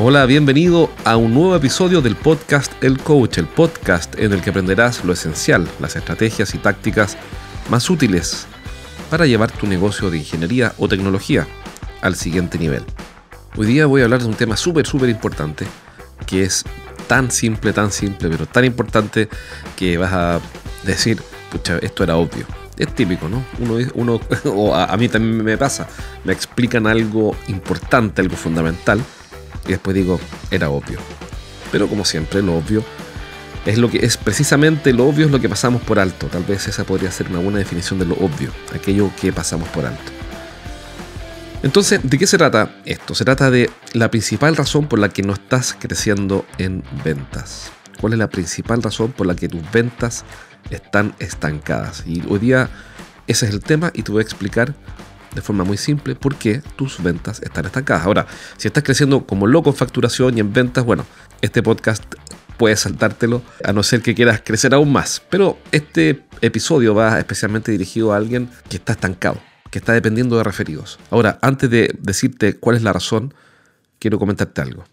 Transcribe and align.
Hola, 0.00 0.24
bienvenido 0.26 0.90
a 1.04 1.16
un 1.16 1.34
nuevo 1.34 1.54
episodio 1.54 2.00
del 2.00 2.16
podcast 2.16 2.72
El 2.82 2.98
Coach, 2.98 3.38
el 3.38 3.46
podcast 3.46 4.18
en 4.18 4.32
el 4.32 4.40
que 4.40 4.50
aprenderás 4.50 5.04
lo 5.04 5.12
esencial, 5.12 5.68
las 5.80 5.96
estrategias 5.96 6.54
y 6.54 6.58
tácticas 6.58 7.18
más 7.68 7.90
útiles 7.90 8.46
para 9.10 9.26
llevar 9.26 9.50
tu 9.50 9.66
negocio 9.66 10.08
de 10.08 10.18
ingeniería 10.18 10.72
o 10.78 10.88
tecnología 10.88 11.46
al 12.00 12.14
siguiente 12.14 12.58
nivel. 12.58 12.84
Hoy 13.56 13.66
día 13.66 13.86
voy 13.86 14.00
a 14.00 14.04
hablar 14.04 14.20
de 14.22 14.28
un 14.28 14.34
tema 14.34 14.56
súper, 14.56 14.86
súper 14.86 15.10
importante, 15.10 15.66
que 16.26 16.44
es 16.44 16.64
tan 17.06 17.30
simple, 17.30 17.72
tan 17.72 17.90
simple, 17.90 18.28
pero 18.28 18.46
tan 18.46 18.64
importante 18.64 19.28
que 19.76 19.98
vas 19.98 20.12
a 20.12 20.40
decir, 20.84 21.20
pucha, 21.50 21.78
esto 21.78 22.04
era 22.04 22.16
obvio. 22.16 22.46
Es 22.76 22.94
típico, 22.94 23.28
¿no? 23.28 23.44
Uno, 23.58 23.84
uno 23.94 24.20
o 24.44 24.74
a, 24.74 24.84
a 24.84 24.96
mí 24.96 25.08
también 25.08 25.44
me 25.44 25.58
pasa, 25.58 25.88
me 26.24 26.32
explican 26.32 26.86
algo 26.86 27.36
importante, 27.48 28.20
algo 28.22 28.36
fundamental, 28.36 29.00
y 29.66 29.70
después 29.70 29.94
digo, 29.94 30.20
era 30.50 30.70
obvio. 30.70 30.98
Pero 31.72 31.88
como 31.88 32.04
siempre, 32.04 32.42
lo 32.42 32.56
obvio 32.56 32.82
es 33.66 33.76
lo 33.76 33.90
que 33.90 33.98
es 33.98 34.16
precisamente 34.16 34.94
lo 34.94 35.06
obvio 35.06 35.26
es 35.26 35.30
lo 35.30 35.40
que 35.40 35.48
pasamos 35.48 35.82
por 35.82 35.98
alto. 35.98 36.26
Tal 36.28 36.44
vez 36.44 36.66
esa 36.68 36.84
podría 36.84 37.10
ser 37.10 37.28
una 37.28 37.40
buena 37.40 37.58
definición 37.58 37.98
de 37.98 38.06
lo 38.06 38.14
obvio, 38.14 38.50
aquello 38.74 39.10
que 39.20 39.32
pasamos 39.32 39.68
por 39.68 39.84
alto. 39.84 40.12
Entonces, 41.62 42.00
¿de 42.02 42.18
qué 42.18 42.26
se 42.26 42.38
trata 42.38 42.76
esto? 42.84 43.14
Se 43.14 43.24
trata 43.24 43.50
de 43.50 43.68
la 43.92 44.10
principal 44.10 44.56
razón 44.56 44.86
por 44.86 44.98
la 44.98 45.08
que 45.08 45.22
no 45.22 45.32
estás 45.32 45.76
creciendo 45.78 46.46
en 46.56 46.82
ventas. 47.04 47.72
¿Cuál 48.00 48.12
es 48.12 48.18
la 48.20 48.30
principal 48.30 48.82
razón 48.82 49.12
por 49.12 49.26
la 49.26 49.34
que 49.34 49.48
tus 49.48 49.68
ventas 49.72 50.24
están 50.76 51.14
estancadas? 51.18 52.04
Y 52.06 52.22
hoy 52.28 52.38
día 52.38 52.70
ese 53.26 53.46
es 53.46 53.52
el 53.52 53.60
tema 53.60 53.90
y 53.94 54.02
te 54.02 54.10
voy 54.10 54.20
a 54.20 54.22
explicar 54.22 54.74
de 55.34 55.42
forma 55.42 55.62
muy 55.62 55.76
simple 55.76 56.14
por 56.14 56.36
qué 56.36 56.62
tus 56.76 57.02
ventas 57.02 57.42
están 57.42 57.66
estancadas. 57.66 58.06
Ahora, 58.06 58.26
si 58.56 58.68
estás 58.68 58.82
creciendo 58.82 59.26
como 59.26 59.46
loco 59.46 59.70
en 59.70 59.76
facturación 59.76 60.36
y 60.36 60.40
en 60.40 60.52
ventas, 60.52 60.84
bueno, 60.84 61.04
este 61.42 61.62
podcast 61.62 62.02
puedes 62.56 62.80
saltártelo 62.80 63.42
a 63.64 63.72
no 63.72 63.82
ser 63.82 64.02
que 64.02 64.14
quieras 64.14 64.42
crecer 64.44 64.74
aún 64.74 64.92
más. 64.92 65.22
Pero 65.30 65.58
este 65.72 66.24
episodio 66.40 66.94
va 66.94 67.18
especialmente 67.18 67.70
dirigido 67.70 68.12
a 68.12 68.16
alguien 68.16 68.50
que 68.68 68.76
está 68.78 68.92
estancado, 68.92 69.40
que 69.70 69.78
está 69.78 69.92
dependiendo 69.92 70.38
de 70.38 70.44
referidos. 70.44 70.98
Ahora, 71.10 71.38
antes 71.42 71.70
de 71.70 71.94
decirte 72.00 72.54
cuál 72.54 72.76
es 72.76 72.82
la 72.82 72.92
razón, 72.92 73.34
quiero 73.98 74.18
comentarte 74.18 74.60
algo. 74.60 74.84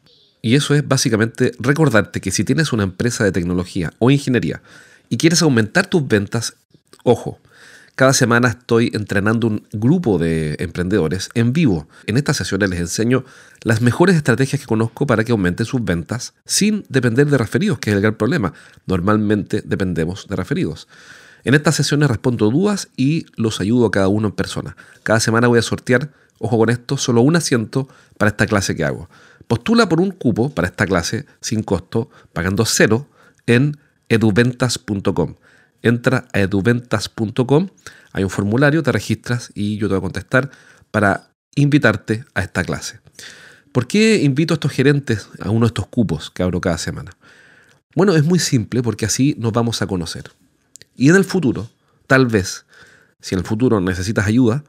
Y 0.42 0.56
eso 0.56 0.76
es 0.76 0.88
básicamente 0.88 1.54
recordarte 1.58 2.22
que 2.22 2.32
si 2.32 2.44
tienes 2.44 2.72
una 2.72 2.84
empresa 2.84 3.24
de 3.24 3.32
tecnología 3.32 3.94
o 3.98 4.12
ingeniería 4.12 4.62
y 5.10 5.18
quieres 5.18 5.42
aumentar 5.42 5.88
tus 5.88 6.08
ventas, 6.08 6.56
ojo, 7.04 7.40
cada 7.96 8.12
semana 8.12 8.50
estoy 8.50 8.92
entrenando 8.94 9.48
un 9.48 9.68
grupo 9.72 10.18
de 10.18 10.58
emprendedores 10.60 11.30
en 11.34 11.54
vivo. 11.54 11.88
En 12.08 12.18
estas 12.18 12.36
sesiones 12.36 12.70
les 12.70 12.82
enseño 12.82 13.24
las 13.64 13.82
mejores 13.82 14.18
estrategias 14.18 14.60
que 14.60 14.68
conozco 14.68 15.08
para 15.08 15.24
que 15.24 15.32
aumenten 15.32 15.66
sus 15.66 15.82
ventas 15.82 16.34
sin 16.46 16.84
depender 16.90 17.28
de 17.28 17.38
referidos, 17.38 17.80
que 17.80 17.92
es 17.92 17.96
el 17.96 18.02
gran 18.02 18.16
problema. 18.16 18.52
Normalmente 18.86 19.64
dependemos 19.64 20.28
de 20.28 20.36
referidos. 20.36 20.90
En 21.46 21.54
estas 21.54 21.76
sesiones 21.76 22.10
respondo 22.10 22.52
dudas 22.52 22.90
y 22.98 23.28
los 23.38 23.62
ayudo 23.62 23.86
a 23.86 23.92
cada 23.92 24.10
uno 24.10 24.28
en 24.28 24.34
persona. 24.34 24.76
Cada 25.04 25.22
semana 25.22 25.48
voy 25.48 25.60
a 25.60 25.62
sortear, 25.62 26.12
ojo 26.40 26.58
con 26.58 26.70
esto, 26.70 26.98
solo 26.98 27.22
un 27.22 27.38
asiento 27.38 27.88
para 28.18 28.30
esta 28.30 28.46
clase 28.46 28.76
que 28.76 28.84
hago. 28.84 29.10
Postula 29.48 29.88
por 29.88 30.02
un 30.02 30.12
cupo 30.12 30.50
para 30.50 30.68
esta 30.68 30.86
clase 30.86 31.28
sin 31.40 31.64
costo, 31.64 32.10
pagando 32.34 32.66
cero 32.66 33.08
en 33.48 33.78
eduventas.com 34.10 35.36
entra 35.86 36.28
a 36.34 36.40
eduventas.com, 36.40 37.70
hay 38.12 38.24
un 38.24 38.30
formulario, 38.30 38.82
te 38.82 38.92
registras 38.92 39.52
y 39.54 39.78
yo 39.78 39.88
te 39.88 39.94
voy 39.94 40.00
a 40.00 40.02
contestar 40.02 40.50
para 40.90 41.30
invitarte 41.56 42.26
a 42.34 42.42
esta 42.42 42.64
clase. 42.64 43.00
¿Por 43.72 43.86
qué 43.88 44.24
invito 44.24 44.54
a 44.54 44.56
estos 44.56 44.72
gerentes 44.72 45.30
a 45.40 45.52
uno 45.52 45.66
de 45.66 45.68
estos 45.68 45.88
cupos 45.88 46.32
que 46.32 46.42
abro 46.42 46.60
cada 46.60 46.80
semana? 46.80 47.12
Bueno, 47.96 48.16
es 48.16 48.24
muy 48.24 48.40
simple 48.40 48.82
porque 48.82 49.06
así 49.06 49.36
nos 49.38 49.54
vamos 49.54 49.82
a 49.84 49.88
conocer. 49.88 50.32
Y 50.96 51.10
en 51.10 51.16
el 51.16 51.24
futuro, 51.24 51.70
tal 52.08 52.26
vez, 52.26 52.66
si 53.22 53.36
en 53.36 53.40
el 53.40 53.46
futuro 53.46 53.80
necesitas 53.80 54.26
ayuda, 54.26 54.64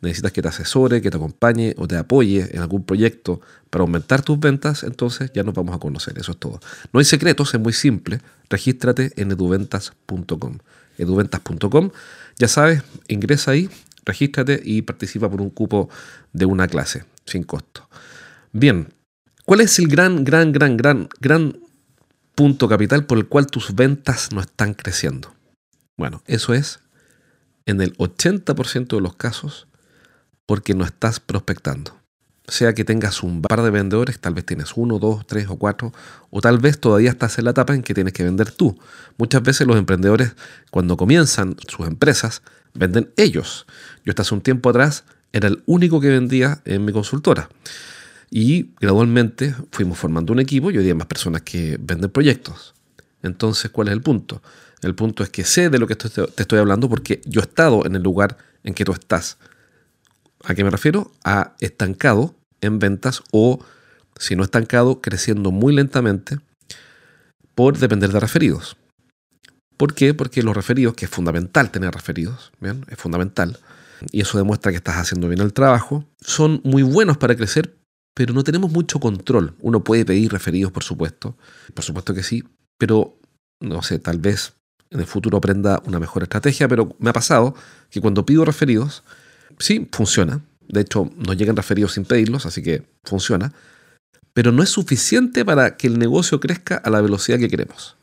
necesitas 0.00 0.32
que 0.32 0.42
te 0.42 0.48
asesore, 0.48 1.02
que 1.02 1.10
te 1.10 1.16
acompañe 1.16 1.74
o 1.76 1.88
te 1.88 1.96
apoye 1.96 2.48
en 2.54 2.60
algún 2.60 2.84
proyecto 2.84 3.40
para 3.70 3.82
aumentar 3.82 4.22
tus 4.22 4.38
ventas, 4.38 4.82
entonces 4.82 5.30
ya 5.34 5.42
nos 5.42 5.54
vamos 5.54 5.74
a 5.74 5.78
conocer. 5.78 6.18
Eso 6.18 6.32
es 6.32 6.38
todo. 6.38 6.60
No 6.92 6.98
hay 6.98 7.04
secretos, 7.04 7.54
es 7.54 7.60
muy 7.60 7.72
simple. 7.72 8.20
Regístrate 8.48 9.12
en 9.16 9.30
eduventas.com. 9.30 10.58
Eduventas.com, 10.96 11.90
ya 12.38 12.48
sabes, 12.48 12.82
ingresa 13.06 13.52
ahí, 13.52 13.70
regístrate 14.04 14.60
y 14.64 14.82
participa 14.82 15.30
por 15.30 15.40
un 15.40 15.50
cupo 15.50 15.88
de 16.32 16.44
una 16.44 16.66
clase 16.66 17.04
sin 17.24 17.44
costo. 17.44 17.88
Bien, 18.52 18.92
¿cuál 19.44 19.60
es 19.60 19.78
el 19.78 19.86
gran, 19.86 20.24
gran, 20.24 20.50
gran, 20.50 20.76
gran, 20.76 21.08
gran 21.20 21.56
punto 22.34 22.68
capital 22.68 23.04
por 23.06 23.18
el 23.18 23.28
cual 23.28 23.46
tus 23.46 23.74
ventas 23.74 24.32
no 24.32 24.40
están 24.40 24.74
creciendo? 24.74 25.32
Bueno, 25.96 26.22
eso 26.26 26.52
es, 26.54 26.80
en 27.66 27.80
el 27.80 27.96
80% 27.98 28.96
de 28.96 29.00
los 29.00 29.14
casos, 29.14 29.67
porque 30.48 30.74
no 30.74 30.82
estás 30.82 31.20
prospectando. 31.20 31.94
Sea 32.46 32.72
que 32.72 32.82
tengas 32.82 33.22
un 33.22 33.42
par 33.42 33.60
de 33.60 33.68
vendedores, 33.68 34.18
tal 34.18 34.32
vez 34.32 34.46
tienes 34.46 34.72
uno, 34.76 34.98
dos, 34.98 35.26
tres 35.26 35.46
o 35.50 35.56
cuatro, 35.56 35.92
o 36.30 36.40
tal 36.40 36.56
vez 36.56 36.80
todavía 36.80 37.10
estás 37.10 37.38
en 37.38 37.44
la 37.44 37.50
etapa 37.50 37.74
en 37.74 37.82
que 37.82 37.92
tienes 37.92 38.14
que 38.14 38.24
vender 38.24 38.50
tú. 38.50 38.78
Muchas 39.18 39.42
veces 39.42 39.66
los 39.66 39.76
emprendedores, 39.76 40.32
cuando 40.70 40.96
comienzan 40.96 41.54
sus 41.68 41.86
empresas, 41.86 42.40
venden 42.72 43.10
ellos. 43.18 43.66
Yo 44.06 44.12
hasta 44.12 44.22
hace 44.22 44.34
un 44.34 44.40
tiempo 44.40 44.70
atrás 44.70 45.04
era 45.34 45.48
el 45.48 45.62
único 45.66 46.00
que 46.00 46.08
vendía 46.08 46.62
en 46.64 46.82
mi 46.82 46.92
consultora. 46.92 47.50
Y 48.30 48.70
gradualmente 48.80 49.54
fuimos 49.70 49.98
formando 49.98 50.32
un 50.32 50.40
equipo 50.40 50.70
y 50.70 50.78
hoy 50.78 50.82
día 50.82 50.94
hay 50.94 50.98
más 50.98 51.08
personas 51.08 51.42
que 51.42 51.76
venden 51.78 52.10
proyectos. 52.10 52.72
Entonces, 53.22 53.70
¿cuál 53.70 53.88
es 53.88 53.92
el 53.92 54.00
punto? 54.00 54.40
El 54.80 54.94
punto 54.94 55.22
es 55.22 55.28
que 55.28 55.44
sé 55.44 55.68
de 55.68 55.78
lo 55.78 55.86
que 55.86 55.96
te 55.96 56.08
estoy 56.38 56.58
hablando 56.58 56.88
porque 56.88 57.20
yo 57.26 57.42
he 57.42 57.44
estado 57.44 57.84
en 57.84 57.96
el 57.96 58.02
lugar 58.02 58.38
en 58.64 58.72
que 58.72 58.86
tú 58.86 58.92
estás. 58.92 59.36
¿A 60.44 60.54
qué 60.54 60.64
me 60.64 60.70
refiero? 60.70 61.12
A 61.24 61.54
estancado 61.60 62.34
en 62.60 62.78
ventas 62.78 63.22
o, 63.32 63.64
si 64.18 64.36
no 64.36 64.42
estancado, 64.42 65.00
creciendo 65.00 65.50
muy 65.50 65.74
lentamente 65.74 66.38
por 67.54 67.78
depender 67.78 68.12
de 68.12 68.20
referidos. 68.20 68.76
¿Por 69.76 69.94
qué? 69.94 70.14
Porque 70.14 70.42
los 70.42 70.56
referidos, 70.56 70.94
que 70.94 71.04
es 71.04 71.10
fundamental 71.10 71.70
tener 71.70 71.92
referidos, 71.92 72.52
¿bien? 72.60 72.84
es 72.88 72.98
fundamental, 72.98 73.58
y 74.12 74.20
eso 74.20 74.38
demuestra 74.38 74.72
que 74.72 74.76
estás 74.76 74.96
haciendo 74.96 75.28
bien 75.28 75.40
el 75.40 75.52
trabajo, 75.52 76.04
son 76.20 76.60
muy 76.64 76.82
buenos 76.82 77.16
para 77.16 77.36
crecer, 77.36 77.76
pero 78.14 78.34
no 78.34 78.44
tenemos 78.44 78.70
mucho 78.70 79.00
control. 79.00 79.54
Uno 79.60 79.84
puede 79.84 80.04
pedir 80.04 80.32
referidos, 80.32 80.72
por 80.72 80.82
supuesto, 80.82 81.36
por 81.74 81.84
supuesto 81.84 82.14
que 82.14 82.22
sí, 82.22 82.44
pero 82.76 83.18
no 83.60 83.82
sé, 83.82 83.98
tal 83.98 84.18
vez 84.18 84.54
en 84.90 85.00
el 85.00 85.06
futuro 85.06 85.38
aprenda 85.38 85.82
una 85.84 85.98
mejor 85.98 86.22
estrategia, 86.22 86.68
pero 86.68 86.96
me 86.98 87.10
ha 87.10 87.12
pasado 87.12 87.54
que 87.90 88.00
cuando 88.00 88.24
pido 88.24 88.44
referidos, 88.44 89.04
sí, 89.58 89.88
funciona. 89.92 90.40
De 90.68 90.82
hecho, 90.82 91.10
nos 91.16 91.36
llegan 91.36 91.56
referidos 91.56 91.92
sin 91.92 92.04
pedirlos, 92.04 92.46
así 92.46 92.62
que 92.62 92.82
funciona. 93.04 93.52
Pero 94.34 94.52
no 94.52 94.62
es 94.62 94.68
suficiente 94.68 95.44
para 95.44 95.76
que 95.76 95.86
el 95.86 95.98
negocio 95.98 96.40
crezca 96.40 96.76
a 96.76 96.90
la 96.90 97.00
velocidad 97.00 97.38
que 97.38 97.48
queremos. 97.48 97.96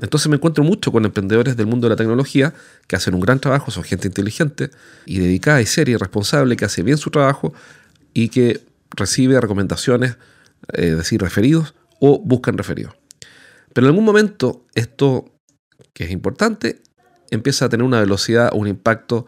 Entonces 0.00 0.28
me 0.28 0.36
encuentro 0.36 0.64
mucho 0.64 0.92
con 0.92 1.04
emprendedores 1.04 1.56
del 1.56 1.66
mundo 1.66 1.86
de 1.86 1.90
la 1.90 1.96
tecnología 1.96 2.54
que 2.86 2.96
hacen 2.96 3.14
un 3.14 3.20
gran 3.20 3.38
trabajo, 3.38 3.70
son 3.70 3.84
gente 3.84 4.08
inteligente 4.08 4.70
y 5.04 5.18
dedicada 5.18 5.60
y 5.60 5.66
seria 5.66 5.94
y 5.94 5.96
responsable, 5.96 6.56
que 6.56 6.64
hace 6.64 6.82
bien 6.82 6.96
su 6.96 7.10
trabajo 7.10 7.52
y 8.14 8.30
que 8.30 8.62
recibe 8.96 9.38
recomendaciones, 9.40 10.16
eh, 10.72 10.94
decir, 10.94 11.20
referidos 11.20 11.74
o 12.00 12.18
buscan 12.18 12.56
referidos. 12.56 12.94
Pero 13.74 13.86
en 13.86 13.90
algún 13.90 14.04
momento 14.04 14.66
esto, 14.74 15.34
que 15.92 16.04
es 16.04 16.10
importante, 16.10 16.80
empieza 17.30 17.66
a 17.66 17.68
tener 17.68 17.84
una 17.84 18.00
velocidad 18.00 18.50
o 18.52 18.56
un 18.56 18.68
impacto 18.68 19.26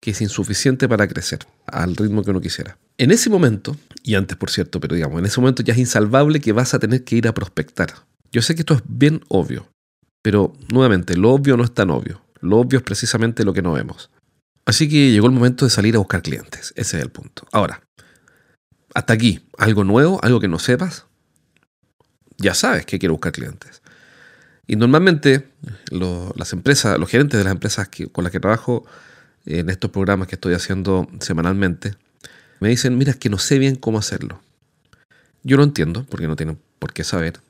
que 0.00 0.12
es 0.12 0.20
insuficiente 0.20 0.88
para 0.88 1.06
crecer 1.06 1.40
al 1.66 1.94
ritmo 1.94 2.24
que 2.24 2.30
uno 2.30 2.40
quisiera. 2.40 2.78
En 2.96 3.10
ese 3.10 3.28
momento, 3.30 3.76
y 4.02 4.14
antes 4.14 4.36
por 4.36 4.50
cierto, 4.50 4.80
pero 4.80 4.94
digamos, 4.94 5.18
en 5.18 5.26
ese 5.26 5.40
momento 5.40 5.62
ya 5.62 5.74
es 5.74 5.78
insalvable 5.78 6.40
que 6.40 6.52
vas 6.52 6.74
a 6.74 6.78
tener 6.78 7.04
que 7.04 7.16
ir 7.16 7.28
a 7.28 7.34
prospectar. 7.34 7.92
Yo 8.32 8.42
sé 8.42 8.54
que 8.54 8.62
esto 8.62 8.74
es 8.74 8.82
bien 8.86 9.22
obvio, 9.28 9.68
pero 10.22 10.54
nuevamente, 10.72 11.16
lo 11.16 11.30
obvio 11.30 11.56
no 11.56 11.64
es 11.64 11.74
tan 11.74 11.90
obvio. 11.90 12.22
Lo 12.40 12.58
obvio 12.58 12.78
es 12.78 12.84
precisamente 12.84 13.44
lo 13.44 13.52
que 13.52 13.62
no 13.62 13.72
vemos. 13.72 14.10
Así 14.64 14.88
que 14.88 15.10
llegó 15.10 15.26
el 15.26 15.32
momento 15.32 15.64
de 15.64 15.70
salir 15.70 15.96
a 15.96 15.98
buscar 15.98 16.22
clientes. 16.22 16.72
Ese 16.76 16.96
es 16.96 17.02
el 17.02 17.10
punto. 17.10 17.46
Ahora, 17.52 17.82
hasta 18.94 19.12
aquí, 19.12 19.46
algo 19.58 19.84
nuevo, 19.84 20.20
algo 20.22 20.40
que 20.40 20.48
no 20.48 20.58
sepas, 20.58 21.06
ya 22.38 22.54
sabes 22.54 22.86
que 22.86 22.98
quiero 22.98 23.14
buscar 23.14 23.32
clientes. 23.32 23.82
Y 24.66 24.76
normalmente 24.76 25.50
las 25.90 26.52
empresas, 26.52 26.98
los 26.98 27.10
gerentes 27.10 27.38
de 27.38 27.44
las 27.44 27.52
empresas 27.52 27.88
con 28.12 28.24
las 28.24 28.32
que 28.32 28.40
trabajo, 28.40 28.86
en 29.58 29.70
estos 29.70 29.90
programas 29.90 30.28
que 30.28 30.36
estoy 30.36 30.54
haciendo 30.54 31.08
semanalmente, 31.20 31.94
me 32.60 32.68
dicen, 32.68 32.96
mira, 32.96 33.12
es 33.12 33.16
que 33.16 33.30
no 33.30 33.38
sé 33.38 33.58
bien 33.58 33.76
cómo 33.76 33.98
hacerlo. 33.98 34.40
Yo 35.42 35.56
lo 35.56 35.64
entiendo, 35.64 36.04
porque 36.08 36.28
no 36.28 36.36
tienen 36.36 36.58
por 36.78 36.92
qué 36.92 37.04
saber. 37.04 37.40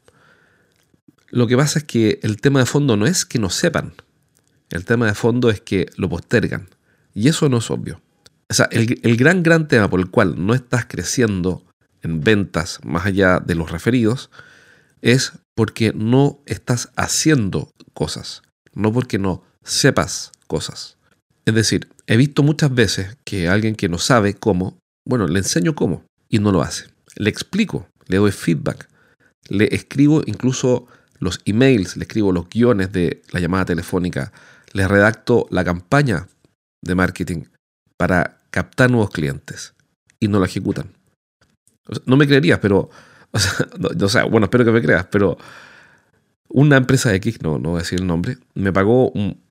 Lo 1.30 1.46
que 1.46 1.56
pasa 1.56 1.80
es 1.80 1.84
que 1.84 2.20
el 2.22 2.40
tema 2.40 2.60
de 2.60 2.66
fondo 2.66 2.96
no 2.96 3.06
es 3.06 3.24
que 3.24 3.38
no 3.38 3.50
sepan. 3.50 3.94
El 4.70 4.84
tema 4.84 5.06
de 5.06 5.14
fondo 5.14 5.50
es 5.50 5.60
que 5.60 5.86
lo 5.96 6.08
postergan. 6.08 6.68
Y 7.14 7.28
eso 7.28 7.48
no 7.48 7.58
es 7.58 7.70
obvio. 7.70 8.00
O 8.48 8.54
sea, 8.54 8.68
el, 8.70 9.00
el 9.02 9.16
gran, 9.16 9.42
gran 9.42 9.68
tema 9.68 9.90
por 9.90 10.00
el 10.00 10.10
cual 10.10 10.34
no 10.44 10.54
estás 10.54 10.86
creciendo 10.86 11.64
en 12.02 12.20
ventas 12.20 12.80
más 12.84 13.06
allá 13.06 13.40
de 13.40 13.54
los 13.54 13.70
referidos 13.70 14.30
es 15.02 15.32
porque 15.54 15.92
no 15.94 16.40
estás 16.46 16.90
haciendo 16.96 17.72
cosas, 17.94 18.42
no 18.72 18.92
porque 18.92 19.18
no 19.18 19.42
sepas 19.62 20.32
cosas. 20.46 20.96
Es 21.50 21.56
decir, 21.56 21.88
he 22.06 22.16
visto 22.16 22.44
muchas 22.44 22.72
veces 22.72 23.16
que 23.24 23.48
alguien 23.48 23.74
que 23.74 23.88
no 23.88 23.98
sabe 23.98 24.34
cómo, 24.34 24.78
bueno, 25.04 25.26
le 25.26 25.40
enseño 25.40 25.74
cómo 25.74 26.04
y 26.28 26.38
no 26.38 26.52
lo 26.52 26.62
hace. 26.62 26.84
Le 27.16 27.28
explico, 27.28 27.88
le 28.06 28.18
doy 28.18 28.30
feedback, 28.30 28.88
le 29.48 29.64
escribo 29.74 30.22
incluso 30.26 30.86
los 31.18 31.40
emails, 31.46 31.96
le 31.96 32.04
escribo 32.04 32.30
los 32.30 32.48
guiones 32.48 32.92
de 32.92 33.22
la 33.32 33.40
llamada 33.40 33.64
telefónica, 33.64 34.32
le 34.74 34.86
redacto 34.86 35.48
la 35.50 35.64
campaña 35.64 36.28
de 36.82 36.94
marketing 36.94 37.46
para 37.96 38.42
captar 38.52 38.88
nuevos 38.88 39.10
clientes 39.10 39.74
y 40.20 40.28
no 40.28 40.38
lo 40.38 40.44
ejecutan. 40.44 40.92
No 42.06 42.16
me 42.16 42.28
creerías, 42.28 42.60
pero, 42.60 42.90
o 44.00 44.08
sea, 44.08 44.22
bueno, 44.22 44.44
espero 44.44 44.64
que 44.64 44.70
me 44.70 44.82
creas, 44.82 45.06
pero 45.10 45.36
una 46.48 46.76
empresa 46.76 47.12
X, 47.12 47.42
no, 47.42 47.58
no 47.58 47.70
voy 47.70 47.78
a 47.78 47.82
decir 47.82 47.98
el 47.98 48.06
nombre, 48.06 48.38
me 48.54 48.72
pagó 48.72 49.10
un 49.10 49.42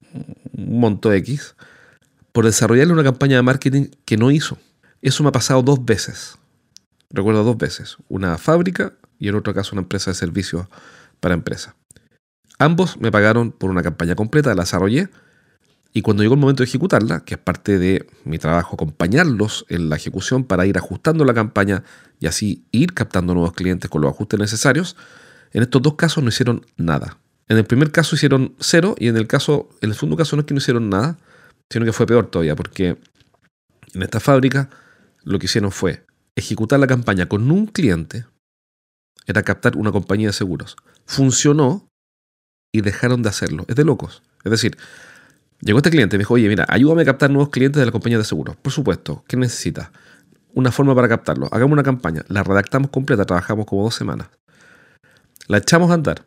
monto 0.53 1.11
X 1.11 1.55
por 2.39 2.45
desarrollarle 2.45 2.93
una 2.93 3.03
campaña 3.03 3.35
de 3.35 3.41
marketing 3.41 3.87
que 4.05 4.15
no 4.15 4.31
hizo. 4.31 4.57
Eso 5.01 5.23
me 5.23 5.27
ha 5.27 5.33
pasado 5.33 5.61
dos 5.61 5.83
veces. 5.83 6.37
Recuerdo 7.09 7.43
dos 7.43 7.57
veces. 7.57 7.97
Una 8.07 8.37
fábrica 8.37 8.93
y 9.19 9.27
en 9.27 9.35
otro 9.35 9.53
caso 9.53 9.71
una 9.73 9.81
empresa 9.81 10.11
de 10.11 10.15
servicios 10.15 10.65
para 11.19 11.33
empresas. 11.33 11.75
Ambos 12.57 12.95
me 12.97 13.11
pagaron 13.11 13.51
por 13.51 13.69
una 13.69 13.83
campaña 13.83 14.15
completa, 14.15 14.55
la 14.55 14.61
desarrollé 14.61 15.09
y 15.91 16.01
cuando 16.01 16.23
llegó 16.23 16.35
el 16.35 16.39
momento 16.39 16.63
de 16.63 16.69
ejecutarla, 16.69 17.25
que 17.25 17.33
es 17.33 17.41
parte 17.41 17.77
de 17.77 18.07
mi 18.23 18.39
trabajo, 18.39 18.75
acompañarlos 18.75 19.65
en 19.67 19.89
la 19.89 19.97
ejecución 19.97 20.45
para 20.45 20.65
ir 20.65 20.77
ajustando 20.77 21.25
la 21.25 21.33
campaña 21.33 21.83
y 22.21 22.27
así 22.27 22.63
ir 22.71 22.93
captando 22.93 23.33
nuevos 23.33 23.51
clientes 23.51 23.89
con 23.89 24.01
los 24.01 24.13
ajustes 24.13 24.39
necesarios, 24.39 24.95
en 25.51 25.63
estos 25.63 25.81
dos 25.81 25.95
casos 25.95 26.23
no 26.23 26.29
hicieron 26.29 26.65
nada. 26.77 27.17
En 27.49 27.57
el 27.57 27.65
primer 27.65 27.91
caso 27.91 28.15
hicieron 28.15 28.55
cero 28.61 28.95
y 28.97 29.09
en 29.09 29.17
el 29.17 29.27
caso, 29.27 29.67
en 29.81 29.89
el 29.89 29.95
segundo 29.95 30.15
caso 30.15 30.37
no 30.37 30.43
es 30.43 30.45
que 30.45 30.53
no 30.53 30.59
hicieron 30.59 30.89
nada, 30.89 31.17
sino 31.71 31.85
que 31.85 31.93
fue 31.93 32.05
peor 32.05 32.27
todavía, 32.27 32.55
porque 32.55 32.97
en 33.93 34.01
esta 34.01 34.19
fábrica 34.19 34.69
lo 35.23 35.39
que 35.39 35.45
hicieron 35.45 35.71
fue 35.71 36.05
ejecutar 36.35 36.79
la 36.79 36.87
campaña 36.87 37.27
con 37.27 37.49
un 37.51 37.67
cliente, 37.67 38.25
era 39.27 39.43
captar 39.43 39.77
una 39.77 39.91
compañía 39.91 40.27
de 40.27 40.33
seguros. 40.33 40.75
Funcionó 41.05 41.87
y 42.73 42.81
dejaron 42.81 43.21
de 43.21 43.29
hacerlo. 43.29 43.65
Es 43.67 43.75
de 43.75 43.83
locos. 43.83 44.23
Es 44.43 44.51
decir, 44.51 44.77
Llegó 45.61 45.79
este 45.79 45.89
cliente 45.89 46.15
y 46.15 46.17
me 46.17 46.21
dijo, 46.21 46.35
oye, 46.35 46.47
mira, 46.47 46.65
ayúdame 46.69 47.01
a 47.01 47.05
captar 47.05 47.29
nuevos 47.29 47.49
clientes 47.49 47.79
de 47.79 47.85
la 47.85 47.91
compañía 47.91 48.17
de 48.17 48.23
seguros. 48.23 48.55
Por 48.55 48.71
supuesto, 48.71 49.23
¿qué 49.27 49.35
necesitas? 49.35 49.89
Una 50.53 50.71
forma 50.71 50.95
para 50.95 51.09
captarlos. 51.09 51.49
Hagamos 51.51 51.73
una 51.73 51.83
campaña. 51.83 52.23
La 52.29 52.43
redactamos 52.43 52.91
completa, 52.91 53.25
trabajamos 53.25 53.65
como 53.65 53.83
dos 53.83 53.93
semanas. 53.93 54.29
La 55.47 55.57
echamos 55.57 55.91
a 55.91 55.95
andar. 55.95 56.25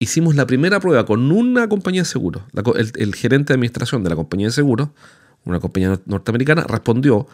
Hicimos 0.00 0.36
la 0.36 0.46
primera 0.46 0.80
prueba 0.80 1.04
con 1.04 1.32
una 1.32 1.68
compañía 1.68 2.02
de 2.02 2.06
seguros. 2.06 2.42
El, 2.76 3.14
gerente 3.14 3.52
de 3.52 3.54
administración 3.54 4.04
de 4.04 4.10
la 4.10 4.16
compañía 4.16 4.46
de 4.46 4.52
seguros, 4.52 4.90
una 5.44 5.60
compañía 5.60 6.00
norteamericana, 6.06 6.64
respondió, 6.64 7.26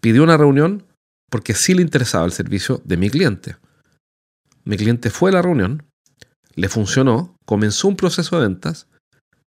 pidió 0.00 0.22
una 0.22 0.36
reunión 0.36 0.84
porque 1.30 1.54
sí 1.54 1.74
le 1.74 1.82
interesaba 1.82 2.26
el 2.26 2.32
servicio 2.32 2.82
de 2.84 2.96
mi 2.96 3.08
cliente. 3.08 3.56
Mi 4.64 4.76
cliente 4.76 5.10
fue 5.10 5.30
a 5.30 5.34
la 5.34 5.42
reunión, 5.42 5.84
le 6.54 6.68
funcionó, 6.68 7.36
comenzó 7.46 7.88
un 7.88 7.96
proceso 7.96 8.36
de 8.36 8.48
ventas 8.48 8.86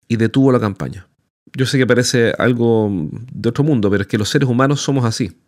y 0.07 0.17
detuvo 0.17 0.51
la 0.51 0.59
campaña 0.59 1.09
yo 1.55 1.65
sé 1.65 1.77
que 1.77 1.87
parece 1.87 2.33
algo 2.37 2.89
de 3.31 3.49
otro 3.49 3.63
mundo, 3.63 3.89
pero 3.89 4.01
es 4.01 4.07
que 4.07 4.17
los 4.17 4.29
seres 4.29 4.47
humanos 4.49 4.81
somos 4.81 5.05
así. 5.05 5.41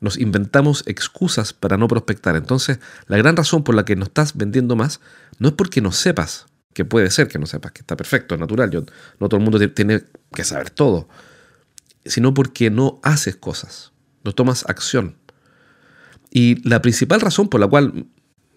Nos 0.00 0.18
inventamos 0.18 0.82
excusas 0.86 1.52
para 1.52 1.76
no 1.76 1.88
prospectar. 1.88 2.36
Entonces, 2.36 2.78
la 3.06 3.16
gran 3.16 3.36
razón 3.36 3.64
por 3.64 3.74
la 3.74 3.84
que 3.84 3.96
no 3.96 4.04
estás 4.04 4.36
vendiendo 4.36 4.76
más 4.76 5.00
no 5.38 5.48
es 5.48 5.54
porque 5.54 5.80
no 5.80 5.92
sepas, 5.92 6.46
que 6.72 6.84
puede 6.84 7.10
ser 7.10 7.28
que 7.28 7.38
no 7.38 7.46
sepas, 7.46 7.72
que 7.72 7.80
está 7.80 7.96
perfecto, 7.96 8.34
es 8.34 8.40
natural. 8.40 8.70
No 9.20 9.28
todo 9.28 9.38
el 9.38 9.44
mundo 9.44 9.58
tiene 9.70 10.04
que 10.32 10.44
saber 10.44 10.70
todo, 10.70 11.08
sino 12.04 12.34
porque 12.34 12.70
no 12.70 13.00
haces 13.02 13.36
cosas, 13.36 13.92
no 14.24 14.32
tomas 14.32 14.64
acción. 14.68 15.16
Y 16.30 16.68
la 16.68 16.82
principal 16.82 17.20
razón 17.20 17.48
por 17.48 17.60
la 17.60 17.68
cual 17.68 18.06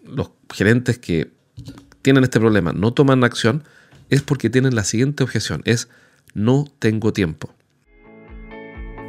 los 0.04 0.32
gerentes 0.52 0.98
que 0.98 1.32
tienen 2.02 2.24
este 2.24 2.40
problema 2.40 2.74
no 2.74 2.94
toman 2.94 3.24
acción 3.24 3.64
es 4.10 4.22
porque 4.22 4.50
tienen 4.50 4.76
la 4.76 4.84
siguiente 4.84 5.24
objeción, 5.24 5.62
es 5.66 5.90
no 6.34 6.66
tengo 6.80 7.14
tiempo. 7.14 7.54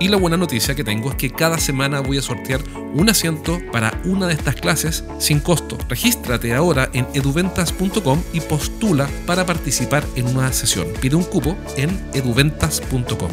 Y 0.00 0.08
la 0.08 0.16
buena 0.16 0.36
noticia 0.36 0.74
que 0.74 0.82
tengo 0.82 1.10
es 1.10 1.16
que 1.16 1.30
cada 1.30 1.56
semana 1.56 2.00
voy 2.00 2.18
a 2.18 2.22
sortear 2.22 2.60
un 2.94 3.08
asiento 3.08 3.60
para 3.70 4.00
una 4.04 4.26
de 4.26 4.34
estas 4.34 4.56
clases 4.56 5.04
sin 5.18 5.38
costo. 5.38 5.78
Regístrate 5.88 6.52
ahora 6.52 6.90
en 6.92 7.06
eduventas.com 7.14 8.22
y 8.32 8.40
postula 8.40 9.08
para 9.24 9.46
participar 9.46 10.04
en 10.16 10.26
una 10.26 10.52
sesión. 10.52 10.88
Pide 11.00 11.14
un 11.14 11.22
cupo 11.22 11.56
en 11.76 11.90
eduventas.com. 12.12 13.30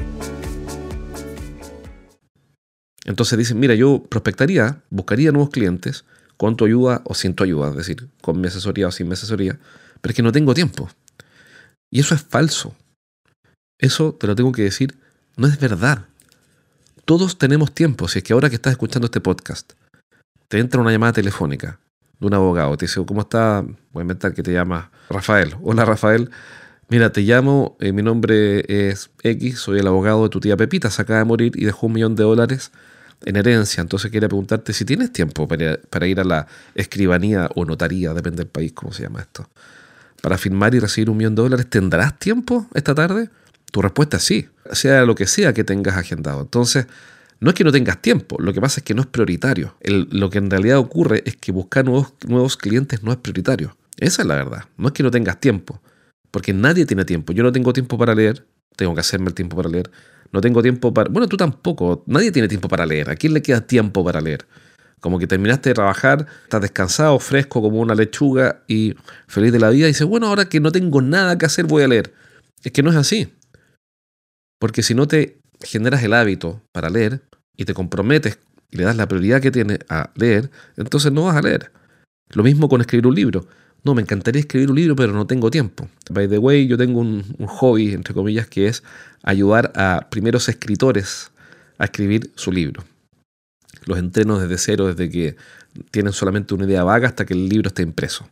Entonces 3.06 3.38
dicen, 3.40 3.60
mira, 3.60 3.74
yo 3.74 4.04
prospectaría, 4.04 4.84
buscaría 4.92 5.32
nuevos 5.32 5.50
clientes 5.50 6.06
con 6.38 6.56
tu 6.56 6.66
ayuda 6.66 7.02
o 7.06 7.16
sin 7.16 7.34
tu 7.34 7.44
ayuda, 7.44 7.72
es 7.72 7.76
decir, 7.76 8.08
con 8.22 8.40
mi 8.40 8.48
asesoría 8.48 8.88
o 8.88 8.92
sin 8.92 9.08
mi 9.08 9.14
asesoría, 9.14 9.60
pero 10.00 10.12
es 10.12 10.16
que 10.16 10.24
no 10.24 10.32
tengo 10.32 10.54
tiempo. 10.54 10.90
Y 11.90 12.00
eso 12.00 12.14
es 12.14 12.22
falso. 12.22 12.76
Eso, 13.80 14.14
te 14.14 14.28
lo 14.28 14.36
tengo 14.36 14.52
que 14.52 14.62
decir, 14.62 14.96
no 15.38 15.48
es 15.48 15.60
verdad 15.60 16.06
todos 17.06 17.38
tenemos 17.38 17.74
tiempo. 17.74 18.08
Si 18.08 18.20
es 18.20 18.24
que 18.24 18.34
ahora 18.34 18.50
que 18.50 18.56
estás 18.56 18.72
escuchando 18.72 19.06
este 19.06 19.22
podcast, 19.22 19.74
te 20.48 20.60
entra 20.60 20.82
una 20.82 20.92
llamada 20.92 21.14
telefónica 21.14 21.80
de 22.20 22.28
un 22.28 22.34
abogado, 22.34 22.78
te 22.78 22.86
dice, 22.86 23.04
¿cómo 23.06 23.22
está? 23.22 23.62
Voy 23.92 24.02
a 24.02 24.04
inventar 24.04 24.34
que 24.34 24.44
te 24.44 24.54
llama 24.54 24.92
Rafael. 25.10 25.56
Hola 25.62 25.86
Rafael, 25.86 26.30
mira, 26.88 27.12
te 27.12 27.22
llamo, 27.22 27.78
eh, 27.80 27.92
mi 27.94 28.04
nombre 28.04 28.64
es 28.68 29.10
X, 29.24 29.60
soy 29.60 29.80
el 29.80 29.88
abogado 29.88 30.24
de 30.24 30.30
tu 30.30 30.40
tía 30.40 30.56
Pepita, 30.56 30.90
se 30.90 31.02
acaba 31.02 31.20
de 31.20 31.26
morir 31.26 31.54
y 31.56 31.66
dejó 31.66 31.88
un 31.88 31.94
millón 31.94 32.16
de 32.16 32.24
dólares 32.24 32.72
en 33.26 33.38
herencia. 33.38 33.82
Entonces 33.82 34.12
quería 34.12 34.30
preguntarte 34.30 34.74
si 34.74 34.86
tienes 34.86 35.12
tiempo 35.12 35.48
para, 35.48 35.80
para 35.90 36.08
ir 36.08 36.20
a 36.20 36.24
la 36.24 36.48
escribanía 36.76 37.50
o 37.56 37.66
notaría, 37.66 38.14
depende 38.14 38.38
del 38.38 38.48
país, 38.48 38.74
cómo 38.74 38.94
se 38.94 39.04
llama 39.04 39.22
esto, 39.22 39.50
para 40.22 40.38
firmar 40.38 40.76
y 40.76 40.80
recibir 40.80 41.10
un 41.10 41.18
millón 41.18 41.36
de 41.36 41.42
dólares. 41.42 41.68
¿Tendrás 41.70 42.20
tiempo 42.20 42.68
esta 42.74 42.94
tarde? 42.94 43.30
Tu 43.72 43.82
respuesta 43.82 44.18
es 44.18 44.24
sí, 44.24 44.48
sea 44.74 45.06
lo 45.06 45.16
que 45.16 45.28
sea 45.28 45.54
que 45.54 45.64
tengas 45.64 45.98
agendado. 45.98 46.42
Entonces, 46.42 46.88
no 47.40 47.50
es 47.50 47.56
que 47.56 47.64
no 47.64 47.72
tengas 47.72 48.02
tiempo, 48.02 48.38
lo 48.40 48.54
que 48.54 48.62
pasa 48.62 48.82
es 48.82 48.84
que 48.84 48.94
no 48.94 49.02
es 49.02 49.08
prioritario. 49.08 49.76
lo 49.84 50.30
que 50.30 50.38
en 50.38 50.50
realidad 50.50 50.78
ocurre 50.78 51.24
es 51.26 51.36
que 51.38 51.52
buscar 51.52 51.86
nuevos, 51.86 52.14
nuevos 52.28 52.56
clientes 52.56 53.02
no 53.02 53.12
es 53.12 53.18
prioritario. 53.18 53.76
Esa 53.98 54.22
es 54.22 54.28
la 54.28 54.36
verdad. 54.36 54.66
No 54.78 54.90
es 54.90 54.94
que 54.94 55.04
no 55.04 55.12
tengas 55.12 55.40
tiempo, 55.40 55.82
porque 56.30 56.54
nadie 56.54 56.86
tiene 56.86 57.06
tiempo. 57.06 57.34
Yo 57.34 57.44
no 57.44 57.52
tengo 57.52 57.74
tiempo 57.74 57.98
para 57.98 58.14
leer, 58.14 58.46
tengo 58.76 58.94
que 58.94 59.00
hacerme 59.00 59.30
el 59.30 59.34
tiempo 59.34 59.56
para 59.56 59.70
leer. 59.70 59.90
No 60.32 60.40
tengo 60.40 60.62
tiempo 60.62 60.94
para... 60.94 61.10
Bueno, 61.10 61.28
tú 61.28 61.36
tampoco. 61.36 62.04
Nadie 62.08 62.32
tiene 62.32 62.48
tiempo 62.48 62.68
para 62.68 62.86
leer. 62.86 63.10
¿A 63.10 63.16
quién 63.16 63.34
le 63.34 63.42
queda 63.42 63.62
tiempo 63.62 64.04
para 64.04 64.22
leer? 64.22 64.46
Como 65.00 65.18
que 65.18 65.28
terminaste 65.28 65.70
de 65.70 65.74
trabajar, 65.74 66.28
estás 66.44 66.62
descansado, 66.62 67.18
fresco 67.20 67.62
como 67.62 67.80
una 67.80 67.96
lechuga 67.96 68.62
y 68.68 68.94
feliz 69.28 69.52
de 69.52 69.60
la 69.60 69.72
vida 69.72 69.88
y 69.88 69.90
dices, 69.90 70.06
bueno, 70.06 70.28
ahora 70.28 70.46
que 70.46 70.60
no 70.60 70.72
tengo 70.72 71.02
nada 71.02 71.38
que 71.38 71.48
hacer 71.48 71.66
voy 71.66 71.84
a 71.84 71.88
leer. 71.88 72.14
Es 72.64 72.72
que 72.72 72.84
no 72.84 72.92
es 72.92 72.96
así. 72.96 73.34
Porque 74.62 74.84
si 74.84 74.94
no 74.94 75.08
te 75.08 75.40
generas 75.60 76.04
el 76.04 76.14
hábito 76.14 76.62
para 76.72 76.92
leer 76.92 77.24
y 77.58 77.66
te 77.66 77.74
comprometes 77.74 78.38
y 78.70 78.78
le 78.78 78.84
das 78.84 78.96
la 78.96 79.08
prioridad 79.08 79.42
que 79.42 79.50
tiene 79.50 79.80
a 79.90 80.12
leer, 80.14 80.52
entonces 80.78 81.12
no 81.12 81.24
vas 81.24 81.36
a 81.36 81.42
leer. 81.42 81.72
Lo 82.30 82.44
mismo 82.44 82.70
con 82.70 82.80
escribir 82.80 83.08
un 83.08 83.16
libro. 83.16 83.48
No, 83.84 83.96
me 83.96 84.04
encantaría 84.04 84.40
escribir 84.40 84.70
un 84.70 84.76
libro, 84.76 84.96
pero 84.96 85.14
no 85.14 85.26
tengo 85.26 85.50
tiempo. 85.50 85.90
By 86.12 86.30
the 86.30 86.38
way, 86.38 86.68
yo 86.68 86.78
tengo 86.78 87.00
un, 87.00 87.24
hobby, 87.48 87.92
entre 87.92 88.14
comillas, 88.14 88.46
que 88.46 88.68
es 88.68 88.84
ayudar 89.24 89.74
a 89.76 90.08
primeros 90.12 90.48
escritores 90.48 91.32
a 91.80 91.86
escribir 91.86 92.30
su 92.36 92.52
libro. 92.52 92.84
Los 93.86 93.98
entreno 93.98 94.38
desde 94.38 94.60
cero, 94.60 94.94
desde 94.94 95.10
que 95.10 95.38
tienen 95.90 96.14
solamente 96.14 96.54
una 96.54 96.66
idea 96.66 96.84
vaga 96.84 97.08
hasta 97.08 97.26
que 97.26 97.34
el 97.34 97.50
libro 97.50 97.70
esté 97.70 97.82
impreso. 97.82 98.30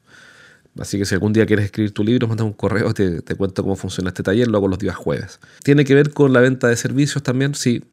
Así 0.79 0.97
que 0.97 1.05
si 1.05 1.13
algún 1.13 1.33
día 1.33 1.45
quieres 1.45 1.65
escribir 1.65 1.93
tu 1.93 2.03
libro, 2.03 2.27
manda 2.27 2.43
un 2.43 2.53
correo, 2.53 2.93
te, 2.93 3.21
te 3.21 3.35
cuento 3.35 3.63
cómo 3.63 3.75
funciona 3.75 4.09
este 4.09 4.23
taller, 4.23 4.47
lo 4.47 4.57
hago 4.57 4.67
los 4.67 4.79
días 4.79 4.95
jueves. 4.95 5.39
¿Tiene 5.63 5.83
que 5.85 5.93
ver 5.95 6.11
con 6.11 6.33
la 6.33 6.39
venta 6.39 6.67
de 6.67 6.75
servicios 6.75 7.21
también? 7.23 7.55
Sí, 7.55 7.83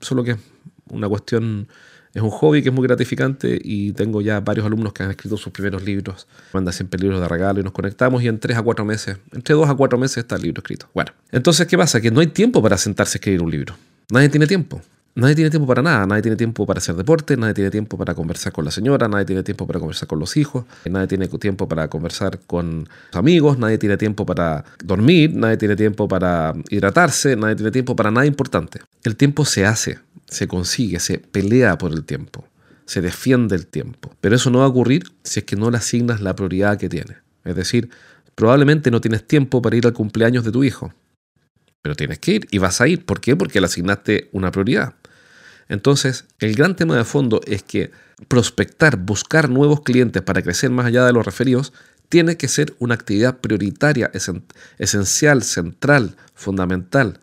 solo 0.00 0.24
que 0.24 0.32
es 0.32 0.38
una 0.90 1.08
cuestión 1.08 1.68
es 2.16 2.22
un 2.22 2.30
hobby 2.30 2.62
que 2.62 2.70
es 2.70 2.74
muy 2.74 2.86
gratificante 2.86 3.60
y 3.62 3.92
tengo 3.92 4.22
ya 4.22 4.40
varios 4.40 4.64
alumnos 4.64 4.94
que 4.94 5.02
han 5.02 5.10
escrito 5.10 5.36
sus 5.36 5.52
primeros 5.52 5.84
libros. 5.84 6.26
Manda 6.54 6.72
siempre 6.72 6.98
libros 6.98 7.20
de 7.20 7.28
regalo 7.28 7.60
y 7.60 7.62
nos 7.62 7.72
conectamos 7.72 8.22
y 8.22 8.28
en 8.28 8.40
tres 8.40 8.56
a 8.56 8.62
cuatro 8.62 8.86
meses, 8.86 9.18
entre 9.32 9.54
dos 9.54 9.68
a 9.68 9.74
cuatro 9.74 9.98
meses 9.98 10.16
está 10.16 10.36
el 10.36 10.42
libro 10.42 10.60
escrito. 10.60 10.88
Bueno, 10.94 11.12
entonces, 11.30 11.66
¿qué 11.66 11.76
pasa? 11.76 12.00
Que 12.00 12.10
no 12.10 12.20
hay 12.20 12.28
tiempo 12.28 12.62
para 12.62 12.78
sentarse 12.78 13.16
a 13.16 13.18
escribir 13.18 13.42
un 13.42 13.50
libro. 13.50 13.76
Nadie 14.10 14.30
tiene 14.30 14.46
tiempo. 14.46 14.80
Nadie 15.16 15.34
tiene 15.34 15.48
tiempo 15.48 15.66
para 15.66 15.80
nada, 15.80 16.04
nadie 16.04 16.20
tiene 16.20 16.36
tiempo 16.36 16.66
para 16.66 16.76
hacer 16.76 16.94
deporte, 16.94 17.38
nadie 17.38 17.54
tiene 17.54 17.70
tiempo 17.70 17.96
para 17.96 18.14
conversar 18.14 18.52
con 18.52 18.66
la 18.66 18.70
señora, 18.70 19.08
nadie 19.08 19.24
tiene 19.24 19.42
tiempo 19.42 19.66
para 19.66 19.78
conversar 19.78 20.06
con 20.06 20.18
los 20.18 20.36
hijos, 20.36 20.66
nadie 20.84 21.06
tiene 21.06 21.26
tiempo 21.26 21.66
para 21.66 21.88
conversar 21.88 22.40
con 22.46 22.86
sus 23.06 23.16
amigos, 23.16 23.58
nadie 23.58 23.78
tiene 23.78 23.96
tiempo 23.96 24.26
para 24.26 24.62
dormir, 24.84 25.34
nadie 25.34 25.56
tiene 25.56 25.74
tiempo 25.74 26.06
para 26.06 26.52
hidratarse, 26.68 27.34
nadie 27.34 27.56
tiene 27.56 27.70
tiempo 27.70 27.96
para 27.96 28.10
nada 28.10 28.26
importante. 28.26 28.80
El 29.04 29.16
tiempo 29.16 29.46
se 29.46 29.64
hace, 29.64 30.00
se 30.26 30.46
consigue, 30.46 31.00
se 31.00 31.18
pelea 31.18 31.78
por 31.78 31.94
el 31.94 32.04
tiempo, 32.04 32.44
se 32.84 33.00
defiende 33.00 33.56
el 33.56 33.66
tiempo. 33.66 34.14
Pero 34.20 34.36
eso 34.36 34.50
no 34.50 34.58
va 34.58 34.66
a 34.66 34.68
ocurrir 34.68 35.04
si 35.22 35.40
es 35.40 35.46
que 35.46 35.56
no 35.56 35.70
le 35.70 35.78
asignas 35.78 36.20
la 36.20 36.36
prioridad 36.36 36.76
que 36.76 36.90
tiene. 36.90 37.16
Es 37.46 37.56
decir, 37.56 37.88
probablemente 38.34 38.90
no 38.90 39.00
tienes 39.00 39.26
tiempo 39.26 39.62
para 39.62 39.76
ir 39.76 39.86
al 39.86 39.94
cumpleaños 39.94 40.44
de 40.44 40.52
tu 40.52 40.62
hijo, 40.62 40.92
pero 41.80 41.94
tienes 41.94 42.18
que 42.18 42.32
ir 42.32 42.48
y 42.50 42.58
vas 42.58 42.82
a 42.82 42.86
ir. 42.86 43.06
¿Por 43.06 43.22
qué? 43.22 43.34
Porque 43.34 43.60
le 43.60 43.66
asignaste 43.66 44.28
una 44.32 44.50
prioridad. 44.50 44.94
Entonces, 45.68 46.26
el 46.38 46.54
gran 46.54 46.76
tema 46.76 46.96
de 46.96 47.04
fondo 47.04 47.40
es 47.46 47.62
que 47.62 47.90
prospectar, 48.28 48.96
buscar 48.96 49.50
nuevos 49.50 49.82
clientes 49.82 50.22
para 50.22 50.42
crecer 50.42 50.70
más 50.70 50.86
allá 50.86 51.04
de 51.04 51.12
los 51.12 51.24
referidos, 51.24 51.72
tiene 52.08 52.36
que 52.36 52.48
ser 52.48 52.74
una 52.78 52.94
actividad 52.94 53.38
prioritaria, 53.38 54.10
esencial, 54.78 55.42
central, 55.42 56.16
fundamental. 56.34 57.20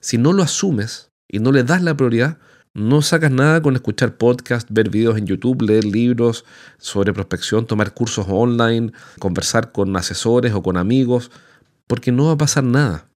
Si 0.00 0.18
no 0.18 0.32
lo 0.32 0.42
asumes 0.42 1.10
y 1.28 1.38
no 1.38 1.52
le 1.52 1.62
das 1.62 1.82
la 1.82 1.96
prioridad, 1.96 2.38
no 2.74 3.00
sacas 3.00 3.30
nada 3.30 3.62
con 3.62 3.74
escuchar 3.74 4.16
podcasts, 4.18 4.70
ver 4.70 4.90
videos 4.90 5.16
en 5.16 5.26
YouTube, 5.26 5.62
leer 5.62 5.84
libros 5.84 6.44
sobre 6.78 7.14
prospección, 7.14 7.66
tomar 7.66 7.94
cursos 7.94 8.26
online, 8.28 8.92
conversar 9.18 9.72
con 9.72 9.96
asesores 9.96 10.52
o 10.52 10.62
con 10.62 10.76
amigos, 10.76 11.30
porque 11.86 12.12
no 12.12 12.26
va 12.26 12.32
a 12.32 12.38
pasar 12.38 12.64
nada. 12.64 13.08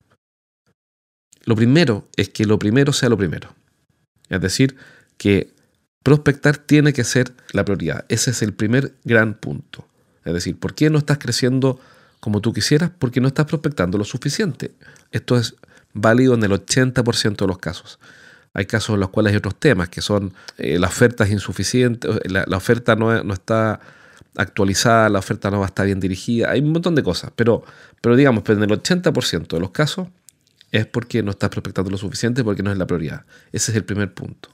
Lo 1.45 1.57
primero 1.57 2.09
es 2.17 2.31
que 2.31 2.47
lo 2.47 2.59
primero 2.59 2.93
sea 2.93 3.09
lo 3.09 3.19
primero. 3.19 3.55
Es 4.31 4.41
decir, 4.41 4.77
que 5.19 5.53
prospectar 6.03 6.57
tiene 6.57 6.93
que 6.93 7.05
ser 7.05 7.33
la 7.53 7.65
prioridad. 7.65 8.07
Ese 8.09 8.31
es 8.31 8.43
el 8.43 8.55
primer 8.55 8.95
gran 9.05 9.35
punto. 9.35 9.87
Es 10.25 10.33
decir, 10.33 10.59
¿por 10.59 10.75
qué 10.75 10.89
no 10.89 10.99
estás 10.99 11.19
creciendo 11.19 11.79
como 12.21 12.41
tú 12.41 12.53
quisieras? 12.53 12.91
Porque 12.99 13.21
no 13.21 13.29
estás 13.29 13.47
prospectando 13.47 13.99
lo 13.99 14.05
suficiente. 14.05 14.73
Esto 15.11 15.37
es 15.37 15.57
válido 15.93 16.35
en 16.35 16.45
el 16.45 16.53
80% 16.53 17.37
de 17.37 17.47
los 17.47 17.59
casos. 17.59 17.99
Hay 18.55 18.67
casos 18.67 18.95
en 18.95 19.01
los 19.01 19.11
cuales 19.11 19.33
hay 19.33 19.37
otros 19.37 19.57
temas, 19.59 19.89
que 19.89 20.01
son 20.01 20.33
eh, 20.59 20.79
la 20.79 20.89
oferta 20.89 21.25
es 21.25 21.31
insuficiente, 21.31 22.09
la, 22.29 22.57
oferta 22.57 22.97
no, 22.97 23.23
no, 23.23 23.35
está 23.35 23.81
actualizada, 24.37 25.09
la 25.09 25.21
oferta 25.21 25.51
no 25.51 25.61
va 25.61 25.67
a 25.67 25.69
estar 25.69 25.87
bien 25.87 26.01
dirigida, 26.01 26.51
hay 26.51 26.61
un 26.61 26.73
montón 26.73 26.97
de 26.97 27.03
cosas, 27.05 27.31
pero, 27.37 27.63
pero 28.01 28.17
digamos, 28.17 28.43
pero 28.43 28.63
en 28.63 28.69
el 28.69 28.83
80% 28.83 29.47
de 29.47 29.61
los 29.61 29.71
casos 29.71 30.09
es 30.73 30.87
porque 30.87 31.23
no 31.23 31.33
estás 31.33 31.51
prospectando 31.51 31.91
lo 31.91 31.99
suficiente, 31.99 32.45
porque 32.45 32.63
no 32.63 32.71
es 32.71 32.79
la 32.79 32.87
prioridad. 32.87 33.25
Ese 33.53 33.73
es 33.73 33.77
el 33.77 33.85
primer 33.85 34.15
punto. 34.15 34.51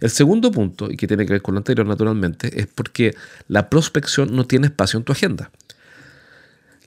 El 0.00 0.10
segundo 0.10 0.50
punto, 0.50 0.90
y 0.90 0.96
que 0.96 1.06
tiene 1.06 1.26
que 1.26 1.34
ver 1.34 1.42
con 1.42 1.54
lo 1.54 1.58
anterior 1.58 1.86
naturalmente, 1.86 2.60
es 2.60 2.66
porque 2.66 3.14
la 3.48 3.68
prospección 3.68 4.34
no 4.34 4.46
tiene 4.46 4.66
espacio 4.66 4.98
en 4.98 5.04
tu 5.04 5.12
agenda. 5.12 5.50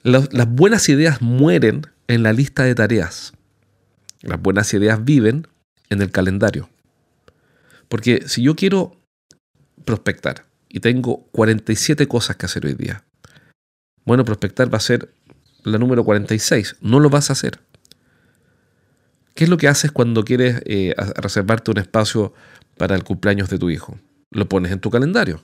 Las, 0.04 0.28
buenas 0.50 0.90
ideas 0.90 1.22
mueren 1.22 1.88
en 2.08 2.24
la 2.24 2.34
lista 2.34 2.63
de 2.63 2.75
tareas. 2.75 3.34
Las 4.22 4.42
buenas 4.42 4.74
ideas 4.74 5.04
viven 5.04 5.48
en 5.90 6.02
el 6.02 6.12
calendario. 6.12 6.70
Porque 7.88 8.24
si 8.28 8.42
yo 8.42 8.56
quiero 8.56 8.98
prospectar 9.86 10.46
y 10.68 10.80
tengo 10.80 11.25
47 11.32 12.08
cosas 12.08 12.36
que 12.36 12.48
hacer 12.48 12.66
hoy 12.66 12.74
día, 12.74 13.06
bueno, 14.04 14.25
prospectar 14.25 14.74
va 14.74 14.78
a 14.78 14.82
ser 14.82 15.13
la 15.63 15.78
número 15.78 16.04
46. 16.04 16.78
No 16.82 17.00
lo 17.00 17.10
vas 17.10 17.30
a 17.30 17.34
hacer. 17.34 17.60
¿Qué 19.34 19.46
es 19.46 19.50
lo 19.50 19.58
que 19.58 19.68
haces 19.68 19.92
cuando 19.92 20.24
quieres 20.24 20.62
eh, 20.66 20.94
reservarte 21.16 21.72
un 21.72 21.80
espacio 21.80 22.34
para 22.78 22.96
el 22.96 23.04
cumpleaños 23.04 23.50
de 23.50 23.58
tu 23.58 23.70
hijo? 23.70 23.98
Lo 24.32 24.48
pones 24.48 24.72
en 24.72 24.80
tu 24.80 24.90
calendario. 24.90 25.44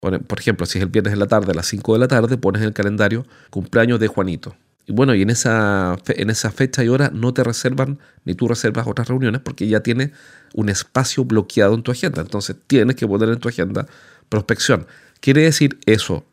Por, 0.00 0.38
ejemplo, 0.38 0.66
si 0.66 0.78
es 0.78 0.84
el 0.84 0.90
viernes 0.90 1.14
en 1.14 1.18
la 1.18 1.26
tarde, 1.26 1.52
a 1.52 1.54
las 1.54 1.66
5 1.66 1.94
de 1.94 1.98
la 1.98 2.08
tarde, 2.08 2.36
pones 2.36 2.62
en 2.62 2.68
el 2.68 2.74
calendario 2.74 3.26
cumpleaños 3.50 3.98
de 3.98 4.06
Juanito. 4.06 4.54
Y 4.86 4.92
bueno, 4.92 5.14
y 5.14 5.22
en 5.22 5.30
esa, 5.30 5.96
en 6.06 6.30
esa 6.30 6.52
fecha 6.52 6.84
y 6.84 6.88
hora 6.88 7.10
no 7.12 7.34
te 7.34 7.42
reservan, 7.42 7.98
ni 8.24 8.34
tú 8.34 8.46
reservas 8.46 8.86
otras 8.86 9.08
reuniones, 9.08 9.40
porque 9.40 9.66
ya 9.66 9.80
tiene 9.80 10.12
un 10.54 10.68
espacio 10.68 11.24
bloqueado 11.24 11.74
en 11.74 11.82
tu 11.82 11.90
agenda. 11.90 12.22
Entonces 12.22 12.56
tienes 12.66 12.94
que 12.94 13.06
poner 13.08 13.30
en 13.30 13.40
tu 13.40 13.48
agenda 13.48 13.86
prospección. 14.28 14.86
¿Quiere 15.20 15.42
decir 15.42 15.78
eso 15.86 16.24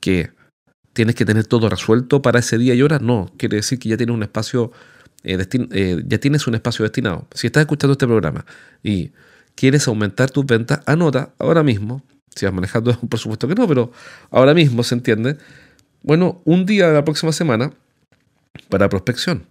que 0.00 0.30
tienes 0.92 1.16
que 1.16 1.24
tener 1.24 1.46
todo 1.46 1.68
resuelto 1.68 2.22
para 2.22 2.38
ese 2.38 2.58
día 2.58 2.74
y 2.74 2.82
hora? 2.82 3.00
No, 3.00 3.32
quiere 3.38 3.56
decir 3.56 3.78
que 3.80 3.88
ya 3.88 3.96
tienes 3.96 4.14
un 4.14 4.22
espacio 4.22 4.70
eh, 5.26 5.44
eh, 5.72 6.02
ya 6.06 6.18
tienes 6.18 6.46
un 6.46 6.54
espacio 6.54 6.84
destinado. 6.84 7.26
Si 7.34 7.48
estás 7.48 7.62
escuchando 7.62 7.92
este 7.92 8.06
programa 8.06 8.46
y 8.82 9.10
quieres 9.56 9.88
aumentar 9.88 10.30
tus 10.30 10.46
ventas, 10.46 10.80
anota 10.86 11.30
ahora 11.38 11.64
mismo, 11.64 12.02
si 12.34 12.46
vas 12.46 12.54
manejando, 12.54 12.96
por 13.08 13.18
supuesto 13.18 13.48
que 13.48 13.56
no, 13.56 13.66
pero 13.66 13.90
ahora 14.30 14.54
mismo 14.54 14.84
se 14.84 14.94
entiende, 14.94 15.36
bueno, 16.02 16.40
un 16.44 16.64
día 16.64 16.86
de 16.86 16.94
la 16.94 17.04
próxima 17.04 17.32
semana 17.32 17.72
para 18.68 18.88
prospección. 18.88 19.46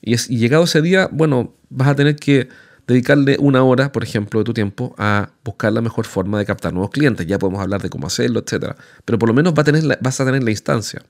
Y, 0.00 0.14
es, 0.14 0.28
llegado 0.28 0.64
ese 0.64 0.80
día, 0.80 1.10
bueno, 1.12 1.54
vas 1.68 1.88
a 1.88 1.94
tener 1.94 2.16
que 2.16 2.48
dedicarle 2.86 3.36
una 3.38 3.62
hora, 3.64 3.92
por 3.92 4.02
ejemplo, 4.02 4.40
de 4.40 4.44
tu 4.44 4.54
tiempo 4.54 4.94
a 4.96 5.30
buscar 5.44 5.74
la 5.74 5.82
mejor 5.82 6.06
forma 6.06 6.38
de 6.38 6.46
captar 6.46 6.72
nuevos 6.72 6.90
clientes. 6.90 7.26
Ya 7.26 7.38
podemos 7.38 7.60
hablar 7.60 7.82
de 7.82 7.90
cómo 7.90 8.06
hacerlo, 8.06 8.40
etc. 8.40 8.76
Pero 9.04 9.18
por 9.18 9.28
lo 9.28 9.34
menos 9.34 9.52
va 9.52 9.64
vas 10.00 10.20
a 10.20 10.24
tener 10.24 10.42
la 10.42 10.50
instancia. 10.50 11.02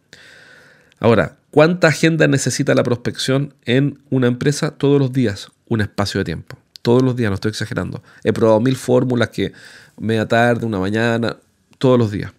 Ahora, 0.99 1.37
¿cuánta 1.57 1.89
agenda 1.89 2.29
necesita 2.29 2.75
la 2.75 2.83
prospección 2.83 3.55
en 3.65 3.99
una 4.11 4.27
empresa? 4.27 4.73
Todos 4.73 5.01
los 5.01 5.11
días, 5.11 5.49
un 5.69 5.81
espacio 5.81 6.19
de 6.19 6.25
tiempo. 6.27 6.59
Todos 6.83 7.03
los 7.03 7.17
días, 7.17 7.31
no 7.31 7.37
estoy 7.37 7.49
exagerando. 7.49 8.03
He 8.25 8.35
probado 8.35 8.61
mil 8.61 8.77
fórmulas 8.77 9.31
que 9.31 9.55
media 9.99 10.29
tarde, 10.29 10.67
una 10.67 10.79
mañana, 10.79 11.39
todos 11.79 11.99
los 11.99 12.11
días. 12.11 12.31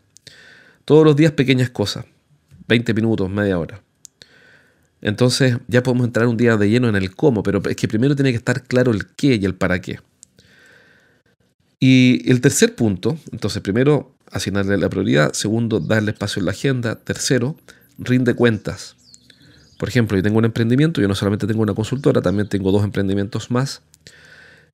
Todos 0.86 1.04
los 1.04 1.16
días 1.16 1.32
pequeñas 1.32 1.72
cosas. 1.72 2.06
20 2.68 2.94
minutos, 2.94 3.28
media 3.28 3.58
hora. 3.58 3.82
Entonces 5.02 5.58
ya 5.68 5.82
podemos 5.82 6.06
entrar 6.06 6.28
un 6.28 6.38
día 6.38 6.56
de 6.56 6.70
lleno 6.70 6.88
en 6.88 6.96
el 6.96 7.16
cómo, 7.16 7.42
pero 7.42 7.60
es 7.68 7.76
que 7.76 7.88
primero 7.88 8.16
tiene 8.16 8.30
que 8.30 8.38
estar 8.38 8.66
claro 8.66 8.92
el 8.92 9.08
qué 9.16 9.34
y 9.42 9.46
el 9.46 9.56
para 9.56 9.82
qué. 9.82 10.00
Y 11.80 12.30
el 12.30 12.40
tercer 12.40 12.76
punto, 12.76 13.18
entonces 13.32 13.64
primero 13.64 14.16
asignarle 14.32 14.78
la 14.78 14.90
prioridad, 14.90 15.34
segundo 15.34 15.80
darle 15.80 16.12
espacio 16.12 16.40
en 16.40 16.46
la 16.46 16.52
agenda, 16.52 17.00
tercero 17.00 17.58
rinde 17.98 18.36
cuentas. 18.36 18.96
Por 19.78 19.90
ejemplo, 19.90 20.18
yo 20.18 20.24
tengo 20.24 20.38
un 20.38 20.46
emprendimiento, 20.46 21.02
yo 21.02 21.08
no 21.08 21.16
solamente 21.16 21.48
tengo 21.48 21.62
una 21.62 21.74
consultora, 21.74 22.22
también 22.22 22.50
tengo 22.50 22.72
dos 22.72 22.84
emprendimientos 22.84 23.52
más. 23.52 23.82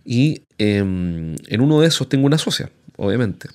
Y 0.05 0.43
em, 0.57 1.35
en 1.47 1.61
uno 1.61 1.81
de 1.81 1.87
esos 1.87 2.07
tengo 2.09 2.25
una 2.25 2.37
socia, 2.37 2.71
obviamente. 2.97 3.49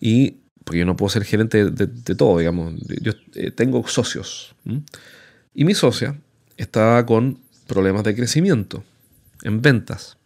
Y 0.00 0.42
porque 0.64 0.80
yo 0.80 0.84
no 0.84 0.96
puedo 0.96 1.10
ser 1.10 1.24
gerente 1.24 1.70
de, 1.70 2.14
todo, 2.16 2.38
digamos. 2.38 2.74
Yo 3.00 3.12
eh, 3.34 3.52
tengo 3.52 3.86
socios. 3.86 4.56
Y 5.54 5.64
mi 5.64 5.74
socia 5.74 6.20
estaba 6.56 7.06
con 7.06 7.38
problemas 7.68 8.02
de 8.02 8.16
crecimiento 8.16 8.82
en 9.42 9.62
ventas. 9.62 10.16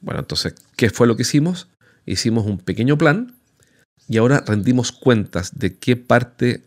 Bueno, 0.00 0.20
entonces, 0.20 0.54
¿qué 0.76 0.90
fue 0.90 1.06
lo 1.06 1.16
que 1.16 1.22
hicimos? 1.22 1.68
Hicimos 2.04 2.46
un 2.46 2.58
pequeño 2.58 2.98
plan 2.98 3.36
y 4.08 4.16
ahora 4.16 4.42
rendimos 4.44 4.90
cuentas 4.90 5.56
de 5.56 5.76
qué 5.76 5.96
parte 5.96 6.64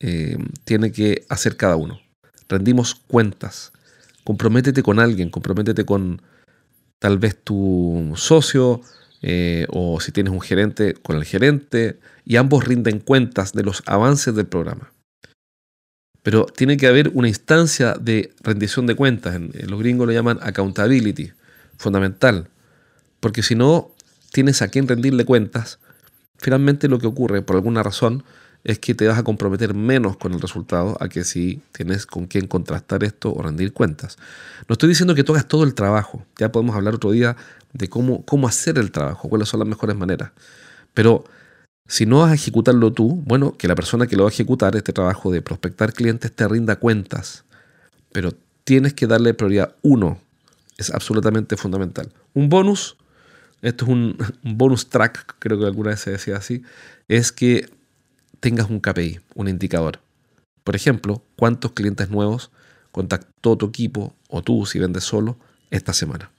eh, 0.00 0.36
tiene 0.64 0.92
que 0.92 1.24
hacer 1.28 1.56
cada 1.56 1.76
uno. 1.76 2.00
Rendimos 2.48 2.94
cuentas. 2.94 3.72
Comprométete 4.24 4.82
con 4.82 4.98
alguien, 4.98 5.30
comprométete 5.30 5.84
con 5.84 6.20
tal 6.98 7.18
vez 7.18 7.36
tu 7.42 8.12
socio 8.16 8.82
eh, 9.22 9.66
o 9.68 10.00
si 10.00 10.12
tienes 10.12 10.32
un 10.32 10.40
gerente, 10.40 10.94
con 10.94 11.16
el 11.16 11.24
gerente 11.24 11.98
y 12.24 12.36
ambos 12.36 12.64
rinden 12.64 13.00
cuentas 13.00 13.52
de 13.52 13.62
los 13.62 13.82
avances 13.86 14.34
del 14.34 14.46
programa. 14.46 14.92
Pero 16.22 16.46
tiene 16.46 16.76
que 16.76 16.86
haber 16.86 17.10
una 17.14 17.28
instancia 17.28 17.94
de 17.94 18.32
rendición 18.42 18.86
de 18.86 18.94
cuentas. 18.94 19.34
En, 19.34 19.52
los 19.68 19.80
gringos 19.80 20.06
lo 20.06 20.12
llaman 20.12 20.38
accountability, 20.42 21.32
fundamental. 21.78 22.48
Porque 23.20 23.42
si 23.42 23.54
no 23.54 23.94
tienes 24.32 24.62
a 24.62 24.68
quien 24.68 24.86
rendirle 24.86 25.24
cuentas, 25.24 25.78
finalmente 26.38 26.88
lo 26.88 26.98
que 26.98 27.06
ocurre, 27.06 27.42
por 27.42 27.56
alguna 27.56 27.82
razón, 27.82 28.24
es 28.64 28.78
que 28.78 28.94
te 28.94 29.06
vas 29.06 29.18
a 29.18 29.22
comprometer 29.22 29.74
menos 29.74 30.16
con 30.16 30.32
el 30.32 30.40
resultado 30.40 30.96
a 31.00 31.08
que 31.08 31.24
si 31.24 31.62
tienes 31.72 32.06
con 32.06 32.26
quién 32.26 32.46
contrastar 32.46 33.04
esto 33.04 33.32
o 33.32 33.42
rendir 33.42 33.72
cuentas. 33.72 34.18
No 34.68 34.74
estoy 34.74 34.90
diciendo 34.90 35.14
que 35.14 35.22
hagas 35.22 35.48
todo 35.48 35.64
el 35.64 35.74
trabajo, 35.74 36.24
ya 36.38 36.52
podemos 36.52 36.76
hablar 36.76 36.94
otro 36.94 37.12
día 37.12 37.36
de 37.72 37.88
cómo, 37.88 38.24
cómo 38.24 38.48
hacer 38.48 38.78
el 38.78 38.90
trabajo, 38.90 39.28
cuáles 39.28 39.48
son 39.48 39.60
las 39.60 39.68
mejores 39.68 39.96
maneras. 39.96 40.32
Pero 40.92 41.24
si 41.86 42.06
no 42.06 42.20
vas 42.20 42.32
a 42.32 42.34
ejecutarlo 42.34 42.92
tú, 42.92 43.22
bueno, 43.26 43.56
que 43.56 43.68
la 43.68 43.74
persona 43.74 44.06
que 44.06 44.16
lo 44.16 44.24
va 44.24 44.30
a 44.30 44.32
ejecutar, 44.32 44.76
este 44.76 44.92
trabajo 44.92 45.30
de 45.30 45.42
prospectar 45.42 45.92
clientes, 45.92 46.30
te 46.32 46.46
rinda 46.46 46.76
cuentas. 46.76 47.44
Pero 48.12 48.32
tienes 48.64 48.94
que 48.94 49.06
darle 49.06 49.34
prioridad 49.34 49.74
uno, 49.82 50.20
es 50.76 50.90
absolutamente 50.90 51.56
fundamental. 51.56 52.12
Un 52.34 52.48
bonus, 52.48 52.96
esto 53.62 53.84
es 53.84 53.90
un, 53.90 54.16
bonus 54.42 54.88
track, 54.88 55.36
creo 55.38 55.58
que 55.58 55.66
alguna 55.66 55.90
vez 55.90 56.00
se 56.00 56.12
decía 56.12 56.36
así, 56.36 56.62
es 57.08 57.32
que 57.32 57.68
tengas 58.40 58.68
un 58.68 58.80
KPI, 58.80 59.20
un 59.34 59.48
indicador. 59.48 60.00
Por 60.64 60.76
ejemplo, 60.76 61.22
cuántos 61.36 61.72
clientes 61.72 62.10
nuevos 62.10 62.50
contactó 62.92 63.56
tu 63.56 63.66
equipo 63.66 64.14
o 64.28 64.42
tú 64.42 64.66
si 64.66 64.78
vendes 64.78 65.04
solo 65.04 65.38
esta 65.70 65.92
semana. 65.92 66.30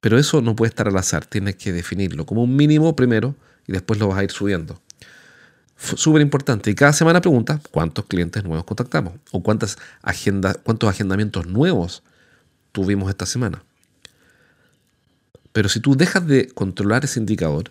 Pero 0.00 0.18
eso 0.18 0.42
no 0.42 0.56
puede 0.56 0.68
estar 0.70 0.88
al 0.88 0.96
azar, 0.96 1.24
tienes 1.24 1.56
que 1.56 1.72
definirlo 1.72 2.26
como 2.26 2.42
un 2.42 2.56
mínimo 2.56 2.94
primero 2.94 3.34
y 3.66 3.72
después 3.72 3.98
lo 3.98 4.08
vas 4.08 4.18
a 4.18 4.24
ir 4.24 4.30
subiendo. 4.30 4.80
Súper 5.76 6.22
importante. 6.22 6.70
Y 6.70 6.74
cada 6.74 6.92
semana 6.92 7.20
pregunta 7.20 7.60
cuántos 7.70 8.04
clientes 8.06 8.44
nuevos 8.44 8.64
contactamos 8.64 9.14
o 9.32 9.42
cuántas 9.42 9.76
agendas, 10.02 10.58
cuántos 10.62 10.88
agendamientos 10.88 11.46
nuevos 11.46 12.02
tuvimos 12.72 13.08
esta 13.10 13.26
semana. 13.26 13.62
Pero 15.52 15.68
si 15.68 15.80
tú 15.80 15.96
dejas 15.96 16.26
de 16.26 16.48
controlar 16.48 17.04
ese 17.04 17.20
indicador, 17.20 17.70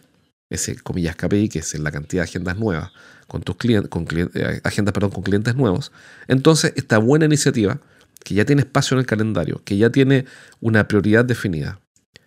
ese 0.53 0.75
comillas 0.75 1.15
KPI, 1.15 1.49
que 1.49 1.59
es 1.59 1.79
la 1.79 1.91
cantidad 1.91 2.23
de 2.23 2.29
agendas 2.29 2.57
nuevas 2.57 2.91
con 3.27 3.41
tus 3.41 3.55
clientes, 3.57 3.89
con 3.89 4.07
eh, 4.11 4.61
agendas 4.63 4.93
perdón, 4.93 5.11
con 5.11 5.23
clientes 5.23 5.55
nuevos, 5.55 5.91
entonces 6.27 6.73
esta 6.75 6.97
buena 6.97 7.25
iniciativa, 7.25 7.79
que 8.23 8.35
ya 8.35 8.45
tiene 8.45 8.61
espacio 8.61 8.95
en 8.95 8.99
el 8.99 9.05
calendario, 9.05 9.61
que 9.65 9.77
ya 9.77 9.89
tiene 9.89 10.25
una 10.61 10.87
prioridad 10.87 11.25
definida, 11.25 11.79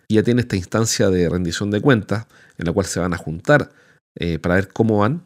y 0.07 0.15
ya 0.15 0.23
tiene 0.23 0.41
esta 0.41 0.55
instancia 0.55 1.09
de 1.09 1.29
rendición 1.29 1.71
de 1.71 1.81
cuentas 1.81 2.27
en 2.57 2.65
la 2.65 2.71
cual 2.71 2.85
se 2.85 2.99
van 2.99 3.13
a 3.13 3.17
juntar 3.17 3.71
eh, 4.15 4.39
para 4.39 4.55
ver 4.55 4.69
cómo 4.69 4.99
van, 4.99 5.23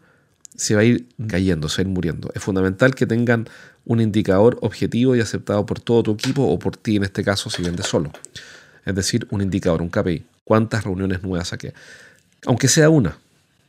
se 0.56 0.76
va 0.76 0.82
a 0.82 0.84
ir 0.84 1.08
cayendo, 1.28 1.70
se 1.70 1.82
va 1.82 1.88
a 1.88 1.90
ir 1.90 1.94
muriendo. 1.94 2.32
Es 2.34 2.44
fundamental 2.44 2.96
que 2.96 3.06
tengan 3.06 3.48
un 3.86 4.02
indicador 4.02 4.58
objetivo 4.62 5.16
y 5.16 5.22
aceptado 5.22 5.66
por 5.66 5.80
todo 5.80 6.04
tu 6.04 6.12
equipo 6.14 6.44
o 6.44 6.60
por 6.60 6.78
ti 6.78 6.98
en 6.98 7.04
este 7.04 7.24
caso 7.24 7.50
si 7.50 7.64
vendes 7.64 7.88
solo. 7.88 8.12
Es 8.86 8.96
decir, 8.96 9.28
un 9.30 9.42
indicador, 9.42 9.82
un 9.82 9.90
KPI. 9.90 10.26
¿Cuántas 10.44 10.84
reuniones 10.84 11.24
nuevas 11.24 11.50
saqué? 11.50 11.74
Aunque 12.46 12.68
sea 12.68 12.90
una. 12.90 13.18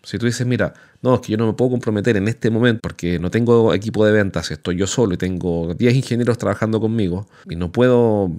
Si 0.04 0.18
tú 0.18 0.26
dices, 0.26 0.46
mira, 0.46 0.74
no, 1.02 1.14
es 1.14 1.20
que 1.20 1.32
yo 1.32 1.38
no 1.38 1.46
me 1.46 1.52
puedo 1.52 1.72
comprometer 1.72 2.16
en 2.16 2.26
este 2.26 2.50
momento 2.50 2.80
porque 2.82 3.18
no 3.18 3.30
tengo 3.30 3.72
equipo 3.72 4.04
de 4.04 4.12
ventas, 4.12 4.50
estoy 4.50 4.76
yo 4.76 4.86
solo 4.86 5.14
y 5.14 5.16
tengo 5.16 5.74
10 5.74 5.94
ingenieros 5.94 6.38
trabajando 6.38 6.80
conmigo 6.80 7.28
y 7.48 7.56
no 7.56 7.70
puedo 7.70 8.30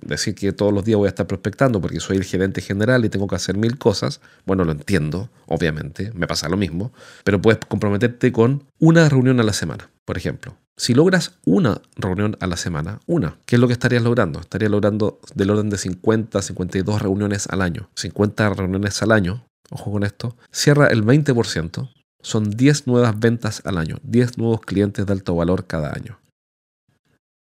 decir 0.00 0.34
que 0.34 0.52
todos 0.52 0.72
los 0.72 0.84
días 0.84 0.98
voy 0.98 1.06
a 1.06 1.10
estar 1.10 1.26
prospectando 1.26 1.80
porque 1.80 2.00
soy 2.00 2.16
el 2.16 2.24
gerente 2.24 2.60
general 2.60 3.04
y 3.04 3.08
tengo 3.08 3.26
que 3.28 3.36
hacer 3.36 3.56
mil 3.56 3.78
cosas. 3.78 4.20
Bueno, 4.46 4.64
lo 4.64 4.72
entiendo, 4.72 5.30
obviamente, 5.46 6.12
me 6.14 6.26
pasa 6.26 6.48
lo 6.48 6.56
mismo, 6.56 6.92
pero 7.24 7.40
puedes 7.40 7.60
comprometerte 7.68 8.32
con 8.32 8.64
una 8.80 9.08
reunión 9.08 9.38
a 9.38 9.44
la 9.44 9.52
semana, 9.52 9.90
por 10.04 10.16
ejemplo. 10.16 10.56
Si 10.76 10.94
logras 10.94 11.38
una 11.44 11.82
reunión 11.96 12.36
a 12.40 12.46
la 12.46 12.56
semana, 12.56 13.00
una, 13.06 13.36
¿qué 13.46 13.56
es 13.56 13.60
lo 13.60 13.66
que 13.68 13.74
estarías 13.74 14.02
logrando? 14.02 14.40
Estarías 14.40 14.70
logrando 14.70 15.20
del 15.34 15.50
orden 15.50 15.70
de 15.70 15.78
50, 15.78 16.40
52 16.40 17.02
reuniones 17.02 17.46
al 17.48 17.62
año. 17.62 17.90
50 17.94 18.48
reuniones 18.54 19.02
al 19.02 19.12
año, 19.12 19.44
ojo 19.72 19.90
con 19.90 20.04
esto, 20.04 20.36
cierra 20.50 20.88
el 20.88 21.04
20%, 21.04 21.90
son 22.20 22.50
10 22.50 22.86
nuevas 22.86 23.18
ventas 23.18 23.62
al 23.64 23.78
año, 23.78 23.96
10 24.02 24.38
nuevos 24.38 24.60
clientes 24.60 25.06
de 25.06 25.12
alto 25.12 25.34
valor 25.34 25.66
cada 25.66 25.92
año. 25.92 26.18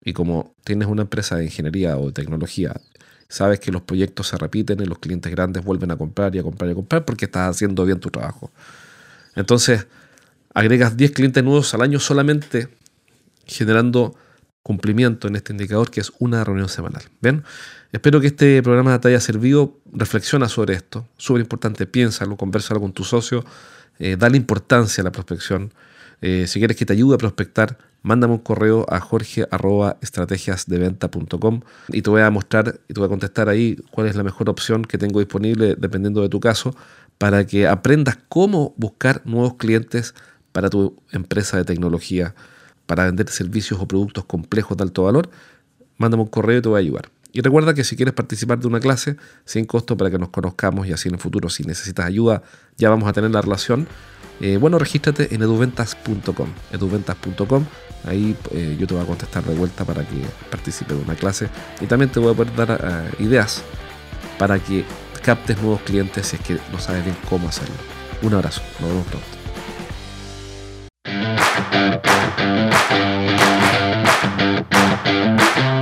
Y 0.02 0.12
como 0.12 0.54
tienes 0.64 0.88
una 0.88 1.02
empresa 1.02 1.36
de 1.36 1.44
ingeniería 1.44 1.96
o 1.96 2.06
de 2.06 2.12
tecnología, 2.12 2.74
sabes 3.28 3.60
que 3.60 3.72
los 3.72 3.82
proyectos 3.82 4.28
se 4.28 4.36
repiten 4.36 4.80
y 4.80 4.84
los 4.86 4.98
clientes 4.98 5.30
grandes 5.32 5.64
vuelven 5.64 5.90
a 5.90 5.96
comprar 5.96 6.34
y 6.34 6.38
a 6.38 6.42
comprar 6.42 6.68
y 6.68 6.72
a 6.72 6.74
comprar 6.74 7.04
porque 7.04 7.24
estás 7.24 7.50
haciendo 7.50 7.84
bien 7.84 8.00
tu 8.00 8.10
trabajo. 8.10 8.50
Entonces, 9.34 9.86
agregas 10.52 10.96
10 10.96 11.12
clientes 11.12 11.42
nuevos 11.42 11.72
al 11.74 11.82
año 11.82 12.00
solamente 12.00 12.68
generando 13.46 14.14
cumplimiento 14.64 15.28
en 15.28 15.36
este 15.36 15.52
indicador 15.52 15.90
que 15.90 16.00
es 16.00 16.10
una 16.18 16.42
reunión 16.42 16.70
semanal. 16.70 17.02
¿Ven? 17.20 17.44
Espero 17.92 18.20
que 18.20 18.26
este 18.28 18.62
programa 18.62 18.98
te 18.98 19.08
haya 19.08 19.20
servido. 19.20 19.76
Reflexiona 19.92 20.48
sobre 20.48 20.72
esto. 20.74 21.06
Súper 21.18 21.42
importante. 21.42 21.86
Piénsalo, 21.86 22.36
conversalo 22.36 22.80
con 22.80 22.92
tu 22.92 23.04
socio. 23.04 23.44
Eh, 23.98 24.16
dale 24.18 24.38
importancia 24.38 25.02
a 25.02 25.04
la 25.04 25.12
prospección. 25.12 25.74
Eh, 26.22 26.46
si 26.48 26.58
quieres 26.58 26.78
que 26.78 26.86
te 26.86 26.94
ayude 26.94 27.14
a 27.14 27.18
prospectar, 27.18 27.76
mándame 28.02 28.32
un 28.32 28.38
correo 28.38 28.86
a 28.88 29.00
jorge.estrategiasdeventa.com 29.00 31.60
y 31.88 32.00
te 32.00 32.08
voy 32.08 32.22
a 32.22 32.30
mostrar 32.30 32.80
y 32.88 32.94
te 32.94 33.00
voy 33.00 33.06
a 33.06 33.10
contestar 33.10 33.50
ahí 33.50 33.76
cuál 33.90 34.06
es 34.06 34.16
la 34.16 34.22
mejor 34.22 34.48
opción 34.48 34.86
que 34.86 34.96
tengo 34.96 35.20
disponible 35.20 35.76
dependiendo 35.76 36.22
de 36.22 36.30
tu 36.30 36.40
caso 36.40 36.74
para 37.18 37.46
que 37.46 37.68
aprendas 37.68 38.16
cómo 38.30 38.72
buscar 38.78 39.20
nuevos 39.26 39.56
clientes 39.56 40.14
para 40.52 40.70
tu 40.70 40.96
empresa 41.12 41.58
de 41.58 41.64
tecnología 41.64 42.34
para 42.86 43.04
vender 43.04 43.28
servicios 43.28 43.80
o 43.80 43.88
productos 43.88 44.24
complejos 44.24 44.76
de 44.76 44.84
alto 44.84 45.04
valor, 45.04 45.30
mándame 45.96 46.22
un 46.22 46.28
correo 46.28 46.58
y 46.58 46.62
te 46.62 46.68
voy 46.68 46.78
a 46.78 46.80
ayudar. 46.80 47.10
Y 47.32 47.40
recuerda 47.40 47.74
que 47.74 47.82
si 47.82 47.96
quieres 47.96 48.14
participar 48.14 48.60
de 48.60 48.68
una 48.68 48.78
clase 48.78 49.16
sin 49.44 49.64
costo 49.64 49.96
para 49.96 50.08
que 50.08 50.18
nos 50.18 50.28
conozcamos 50.28 50.86
y 50.86 50.92
así 50.92 51.08
en 51.08 51.14
el 51.14 51.20
futuro, 51.20 51.50
si 51.50 51.64
necesitas 51.64 52.06
ayuda, 52.06 52.42
ya 52.76 52.90
vamos 52.90 53.08
a 53.08 53.12
tener 53.12 53.32
la 53.32 53.42
relación. 53.42 53.88
Eh, 54.40 54.56
bueno, 54.56 54.78
regístrate 54.78 55.34
en 55.34 55.42
eduventas.com. 55.42 56.48
Eduventas.com, 56.72 57.64
ahí 58.04 58.36
eh, 58.52 58.76
yo 58.78 58.86
te 58.86 58.94
voy 58.94 59.02
a 59.02 59.06
contestar 59.06 59.44
de 59.44 59.54
vuelta 59.54 59.84
para 59.84 60.06
que 60.06 60.22
participe 60.48 60.94
de 60.94 61.00
una 61.00 61.16
clase 61.16 61.48
y 61.80 61.86
también 61.86 62.10
te 62.10 62.20
voy 62.20 62.32
a 62.32 62.36
poder 62.36 62.54
dar 62.54 62.80
eh, 62.80 63.22
ideas 63.24 63.62
para 64.38 64.60
que 64.60 64.84
captes 65.24 65.60
nuevos 65.60 65.80
clientes 65.80 66.28
si 66.28 66.36
es 66.36 66.42
que 66.42 66.58
no 66.70 66.78
sabes 66.78 67.04
bien 67.04 67.16
cómo 67.28 67.48
hacerlo. 67.48 67.74
Un 68.22 68.34
abrazo, 68.34 68.62
nos 68.80 68.90
vemos 68.90 69.06
pronto. 69.06 69.33
Thank 71.84 72.06
you. 75.58 75.73